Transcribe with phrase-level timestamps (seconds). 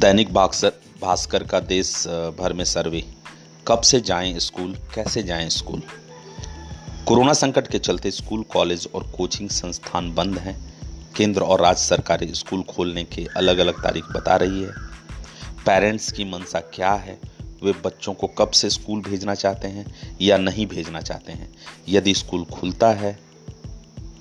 [0.00, 0.72] दैनिक भास्कर
[1.02, 2.06] भास्कर का देश
[2.38, 3.02] भर में सर्वे।
[3.68, 4.74] कब से जाएँ स्कूल?
[4.94, 5.82] कैसे जाएँ स्कूल?
[7.08, 10.56] कोरोना संकट के चलते स्कूल, कॉलेज और कोचिंग संस्थान बंद हैं।
[11.16, 14.72] केंद्र और राज्य सरकारें स्कूल खोलने के अलग अलग तारीख बता रही है।
[15.66, 17.18] पेरेंट्स की मंशा क्या है?
[17.62, 21.54] वे बच्चों को कब से स्कूल भेजना चाहते हैं या नहीं भेजना चाहते हैं?
[21.88, 23.18] यदि स्कूल खुलता है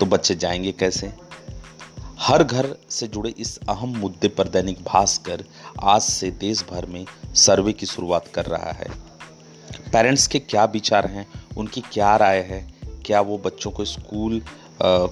[0.00, 1.29] तो बच्चे जाएँगे कैसे?
[2.22, 5.44] हर घर से जुड़े इस अहम मुद्दे पर दैनिक भास्कर
[5.82, 7.04] आज से देश भर में
[7.34, 8.88] सर्वे की शुरुआत कर रहा है।
[9.92, 11.26] पेरेंट्स के क्या विचार हैं?
[11.56, 12.60] उनकी क्या राय है?
[13.06, 14.40] क्या वो बच्चों को स्कूल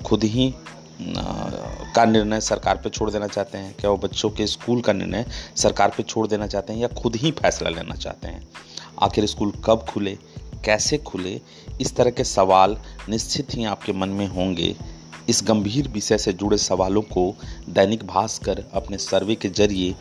[0.06, 0.54] खुद ही
[1.94, 3.74] का निर्णय सरकार पे छोड़ देना चाहते हैं?
[3.74, 7.16] क्या वो बच्चों के स्कूल का निर्णय सरकार पे छोड़ देना चाहते हैं या खुद
[7.16, 8.48] ही फैसला लेना चाहते हैं?
[9.02, 10.16] आखिर स्कूल कब खुले?
[10.64, 11.40] कैसे खुले?
[11.80, 14.74] इस तरह के सवाल निश्चित ही आपके मन में होंगे।
[15.28, 17.34] इस गंभीर विषय से जुड़े सवालों को
[17.68, 19.94] दैनिक भास्कर अपने सर्वे के ज़रिए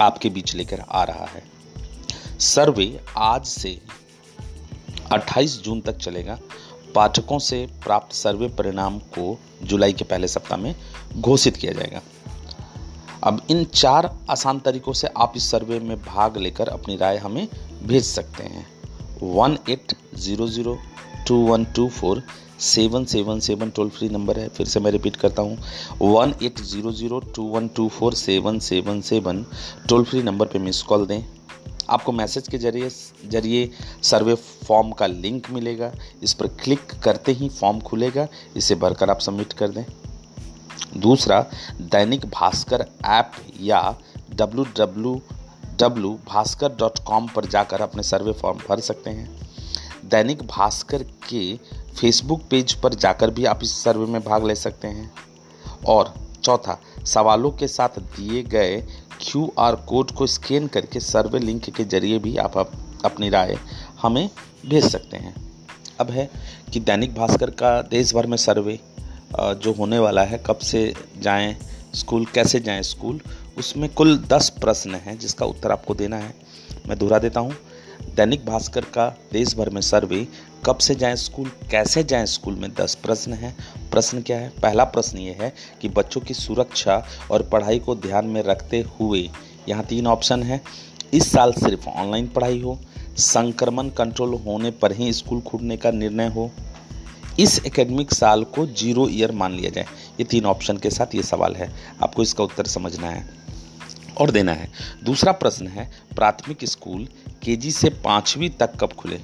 [0.00, 1.42] आपके बीच लेकर आ रहा है।
[2.38, 3.80] सर्वे आज से
[5.12, 6.38] 28 जून तक चलेगा।
[6.94, 10.74] पाठकों से प्राप्त सर्वे परिणाम को जुलाई के पहले सप्ताह में
[11.16, 12.00] घोषित किया जाएगा।
[13.22, 17.48] अब इन चार आसान तरीकों से आप इस सर्वे में भाग लेकर अपनी राय हमें
[17.82, 18.66] भेज सकते हैं।
[19.22, 20.78] One eight zero zero
[21.28, 22.22] two one two four
[22.60, 25.56] seven seven seven toll free number है। फिर से मैं रिपीट करता हूँ।
[26.02, 29.44] One eight zero zero two one two four seven seven seven
[29.88, 31.22] toll free number पे मिस कॉल दें।
[31.90, 32.88] आपको message के ज़रिए
[33.30, 33.70] ज़रिए
[34.02, 39.20] सर्वे फॉर्म का लिंक मिलेगा। इस पर क्लिक करते ही फॉर्म खुलेगा। इसे भरकर आप
[39.20, 39.84] सबमिट कर दें।
[40.96, 41.40] दूसरा,
[41.82, 43.96] दैनिक भास्कर ऐप या
[44.34, 45.20] W W
[45.80, 49.28] W Bhaskar dot com पर जाकर अपने सर्वे फॉर्म भर सकते हैं।
[50.04, 51.56] दैनिक भास्कर के
[51.98, 55.12] फेसबुक पेज पर जाकर भी आप इस सर्वे में भाग ले सकते हैं।
[55.86, 58.76] और चौथा, सवालों के साथ दिए गए
[59.20, 62.56] क्यू आर कोड को स्कैन करके सर्वे लिंक के ज़रिए भी आप
[63.04, 63.56] अपनी राय
[64.02, 64.28] हमें
[64.66, 65.34] भेज सकते हैं।
[66.00, 66.30] अब है
[66.72, 68.78] कि दैनिक भास्कर का देश भर में सर्वे
[69.34, 71.56] जो होने वाला है, कब से जाएँ,
[71.94, 73.20] स्कूल कैसे जाएँ स्कूल,
[73.58, 76.34] उसमें कुल दस प्रश्न हैं जिसका उत्तर आपको देना है।
[76.88, 77.52] मैं दोहरा देता हूँ।
[78.16, 80.28] दैनिक भास्कर का देश भर में सर्वे,
[80.66, 82.74] कब से जाएँ स्कूल, कैसे जाएँ स्कूल में?
[82.74, 83.56] दस प्रश्न हैं।
[83.90, 84.48] प्रश्न क्या है?
[84.62, 89.30] पहला प्रश्न ये है कि बच्चों की सुरक्षा और पढ़ाई को ध्यान में रखते हुए
[89.68, 90.62] यहाँ तीन ऑप्शन है।
[91.14, 92.78] इस साल सिर्फ़ ऑनलाइन पढ़ाई हो,
[93.16, 96.50] संक्रमण कंट्रोल होने पर ही स्कूल खुलने का निर्णय हो।
[97.40, 99.84] इस एकेडमिक साल को ज़ीरो ईयर मान लिया जाए।
[100.20, 101.72] ये तीन ऑप्शन के साथ ये सवाल है।
[102.02, 103.43] आपको इसका उत्तर समझना है।
[104.18, 104.70] और देना है।
[105.04, 107.08] दूसरा प्रश्न है, प्राथमिक स्कूल
[107.42, 109.20] केजी से पाँचवीं तक कब खुले?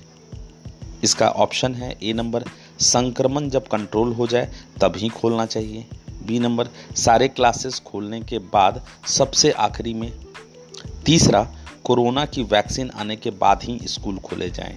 [1.05, 2.45] इसका ऑप्शन है ए नंबर,
[2.81, 5.87] संक्रमण जब कंट्रोल हो जाए तभी खोलना चाहिए।
[6.23, 10.12] बी नंबर, सारे क्लासेस खोलने के बाद सबसे आखिरी में।
[11.07, 11.43] तीसरा,
[11.84, 14.77] कोरोना की वैक्सीन आने के बाद ही स्कूल खोले जाएँ।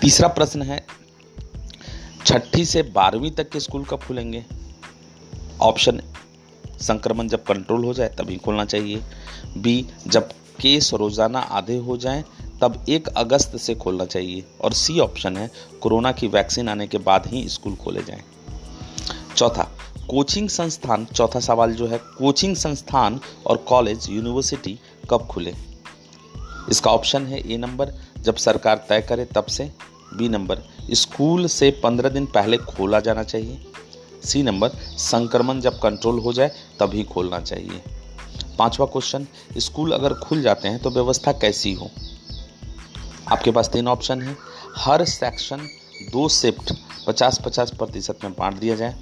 [0.00, 0.86] तीसरा प्रश्न है,
[2.26, 4.44] छठी से बारहवीं तक के स्कूल कब खुलेंगे?
[5.60, 6.00] ऑप्शन
[6.80, 9.02] संक्रमण जब कंट्रोल हो जाए, तभी खोलना चाहिए।
[9.56, 10.28] बी जब
[10.60, 12.24] केस रोज़ाना आधे हो जाएँ,
[12.62, 15.50] तब एक अगस्त से खोलना चाहिए। और सी ऑप्शन है,
[15.82, 18.22] कोरोना की वैक्सीन आने के बाद ही स्कूल खोले जाएँ।
[19.36, 19.68] चौथा
[20.10, 24.78] कोचिंग संस्थान, चौथा सवाल जो है कोचिंग संस्थान और कॉलेज यूनिवर्सिटी
[25.10, 25.54] कब खुले?
[26.70, 29.70] इसका ऑप्शन है ए नंबर जब सरकार तय करे तब से।
[30.14, 30.62] बी नंबर
[30.92, 33.58] स्कूल से पंद्रह दिन पहले खोला जाना चाहिए।
[34.26, 36.50] सी नंबर, संक्रमण जब कंट्रोल हो जाए,
[36.80, 37.82] तभी खोलना चाहिए।
[38.58, 39.26] पांचवा क्वेश्चन
[39.58, 41.90] स्कूल अगर खुल जाते हैं तो व्यवस्था कैसी हो?
[43.32, 44.36] आपके पास तीन ऑप्शन है।
[44.76, 45.68] हर सेक्शन
[46.12, 46.72] दो शिफ्ट
[47.06, 48.94] 50-50 प्रतिशत में बांट दिया जाए।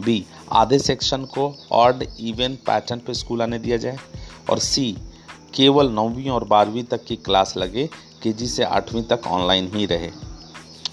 [0.00, 3.98] बी आधे सेक्शन को ऑड इवन पैटर्न पर स्कूल आने दिया जाए।
[4.50, 4.96] और सी
[5.54, 7.86] केवल नौवीं और बारहवीं तक की क्लास लगे
[8.22, 10.10] के से आठवीं तक ऑनलाइन ही रहे।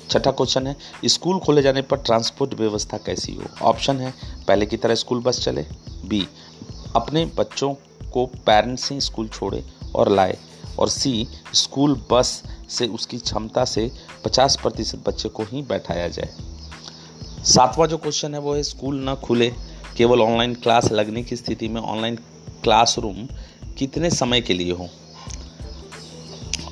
[0.10, 0.76] छठा क्वेश्चन है,
[1.06, 3.44] स्कूल खोले जाने पर ट्रांसपोर्ट व्यवस्था कैसी हो?
[3.62, 4.14] ऑप्शन है,
[4.48, 5.66] पहले की तरह स्कूल बस चले।
[6.06, 6.28] बी,
[6.96, 7.74] अपने बच्चों
[8.14, 10.38] को पेरेंट्स ही स्कूल छोड़े और लाए।
[10.80, 13.92] और सी, स्कूल बस से उसकी क्षमता से
[14.26, 16.30] 50 प्रतिशत बच्चे को ही बैठाया जाए।
[17.44, 19.54] सातवां जो क्वेश्चन है, वो है स्कूल न खुले,
[19.98, 22.16] केवल ऑनलाइन क्लास लगने की स्थिति में ऑनलाइन
[22.64, 23.28] क्लासरूम
[23.78, 24.90] कितने समय के लिए हो?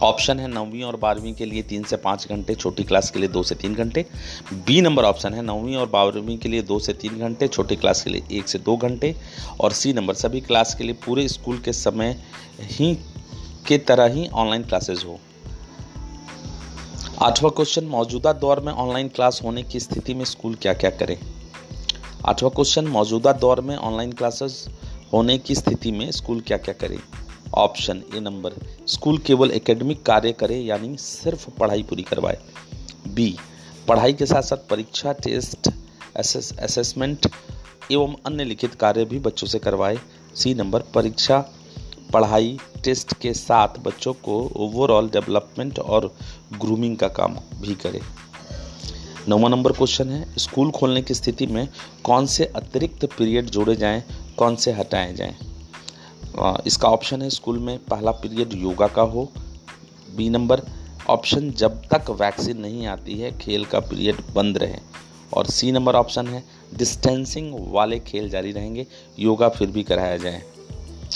[0.03, 3.29] ऑप्शन है नौवीं और बारहवीं के लिए तीन से पाँच घंटे, छोटी क्लास के लिए
[3.29, 4.05] दो से तीन घंटे।
[4.53, 8.03] बी नंबर ऑप्शन है नौवीं और बारहवीं के लिए दो से तीन घंटे, छोटी क्लास
[8.03, 9.15] के लिए एक से दो घंटे।
[9.61, 12.23] और सी नंबर, सभी क्लास के लिए पूरे स्कूल के समय
[12.61, 12.93] ही
[13.67, 15.19] के तरह ही ऑनलाइन क्लासेज हो।
[17.21, 21.17] आठवां क्वेश्चन, मौजूदा दौर में ऑनलाइन क्लास होने की स्थिति में स्कूल क्या क्या करें?
[22.25, 24.65] आठवां क्वेश्चन, मौजूदा दौर में ऑनलाइन क्लासेस
[25.13, 26.99] होने की स्थिति में स्कूल क्या क्या करें?
[27.57, 28.53] ऑप्शन ए नंबर
[28.87, 32.37] स्कूल केवल एकेडमिक कार्य करे यानी सिर्फ़ पढ़ाई पूरी करवाए।
[33.07, 33.35] बी
[33.87, 35.69] पढ़ाई के साथ साथ परीक्षा टेस्ट
[36.19, 37.27] एसेस, असेसमेंट
[37.91, 39.97] एवं अन्य लिखित कार्य भी बच्चों से करवाए।
[40.35, 41.39] सी नंबर परीक्षा
[42.13, 46.13] पढ़ाई टेस्ट के साथ बच्चों को ओवरऑल डेवलपमेंट और
[46.61, 48.01] ग्रूमिंग का काम भी करे।
[49.29, 51.67] नौवा नंबर क्वेश्चन है स्कूल खोलने की स्थिति में
[52.03, 54.03] कौन से अतिरिक्त पीरियड जोड़े जाएँ
[54.37, 55.35] कौन से हटाए जाएँ?
[56.67, 59.31] इसका ऑप्शन है स्कूल में पहला पीरियड योगा का हो।
[60.15, 60.61] बी नंबर
[61.09, 64.79] ऑप्शन जब तक वैक्सीन नहीं आती है, खेल का पीरियड बंद रहे।
[65.33, 66.43] और सी नंबर ऑप्शन है
[66.77, 68.85] डिस्टेंसिंग वाले खेल जारी रहेंगे
[69.19, 70.43] योगा फिर भी कराया जाए।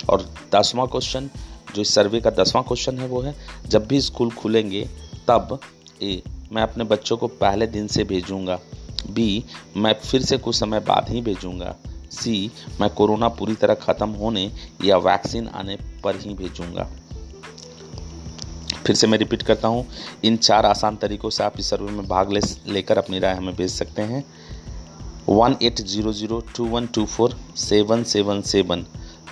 [0.09, 1.29] और दसवां क्वेश्चन
[1.75, 3.35] जो इस सर्वे का दसवां क्वेश्चन है, वो है,
[3.67, 4.89] जब भी स्कूल खुलेंगे,
[5.27, 5.59] तब
[6.01, 6.21] ए,
[6.51, 8.59] मैं अपने बच्चों को पहले दिन से भेजूँगा।
[9.09, 9.43] बी
[9.77, 11.75] मैं फिर से कुछ समय बाद ही भेजूँगा।
[12.15, 12.51] सी,
[12.81, 14.51] मैं कोरोना पूरी तरह ख़त्म होने
[14.83, 16.89] या वैक्सीन आने पर ही भेजूँगा।
[18.85, 19.85] फिर से मैं रिपीट करता हूँ,
[20.25, 23.55] इन चार आसान तरीकों से आप इस सर्वे में भाग ले, लेकर अपनी राय हमें
[23.55, 24.23] भेज सकते हैं।
[25.29, 28.85] One eight zero zero two one two four seven seven seven.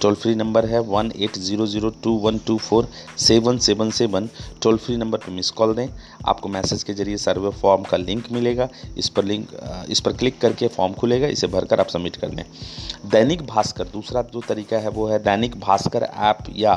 [0.03, 2.87] Toll free number है one eight zero zero two one two four
[3.19, 4.27] seven seven seven.
[4.61, 5.87] Toll free number पर मिस कॉल दें।
[6.27, 8.67] आपको मैसेज के ज़रिए सर्वे form का link मिलेगा।
[8.97, 9.47] इस पर लिंक,
[9.89, 12.43] इस पर क्लिक करके फॉर्म खुलेगा। इसे भरकर आप सबमिट कर दें
[13.05, 16.75] दैनिक भास्कर, दूसरा जो तरीका है वो है दैनिक भास्कर ऐप या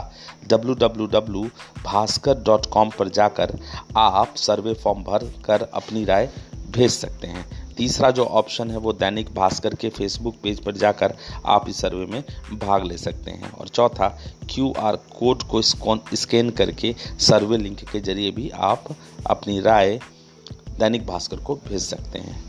[0.48, 1.44] W W W
[1.84, 3.58] Bhaskar dot com पर जाकर
[3.96, 6.30] आप सर्वे फॉर्म भर कर अपनी राय
[6.70, 7.44] भेज सकते हैं।
[7.76, 11.14] तीसरा जो ऑप्शन है वो दैनिक भास्कर के फेसबुक पेज पर जाकर
[11.46, 12.22] आप इस सर्वे में
[12.54, 14.08] भाग ले सकते हैं। और चौथा
[14.50, 18.84] क्यू आर कोड को स्कैन करके सर्वे लिंक के ज़रिए भी आप
[19.26, 19.98] अपनी राय
[20.70, 22.44] दैनिक भास्कर को भेज सकते हैं।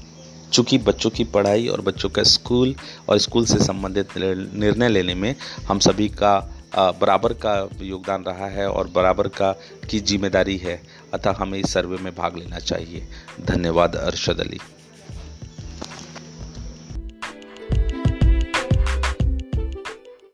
[0.54, 2.76] चूँकि बच्चों की पढ़ाई और बच्चों का स्कूल
[3.10, 5.34] और स्कूल से संबंधित निर्णय लेने में
[5.68, 6.38] हम सभी का
[6.76, 9.52] बराबर का योगदान रहा है और बराबर का
[9.90, 10.82] की ज़िम्मेदारी है,
[11.14, 13.08] अतः हमें इस सर्वे में भाग लेना चाहिए।
[13.42, 14.60] धन्यवाद, अरशद अली।